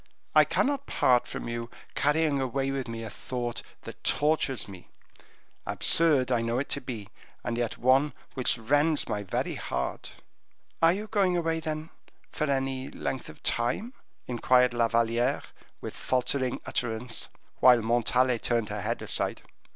[0.33, 4.89] "I cannot part from you, carrying away with me a thought that tortures me;
[5.63, 7.09] absurd I know it to be,
[7.43, 10.13] and yet one which rends my very heart."
[10.81, 11.91] "Are you going away, then,
[12.31, 13.93] for any length of time?"
[14.25, 15.43] inquired La Valliere,
[15.81, 17.29] with faltering utterance,
[17.59, 19.43] while Montalais turned her head aside.